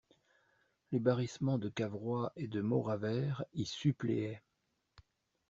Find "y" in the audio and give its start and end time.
3.53-3.67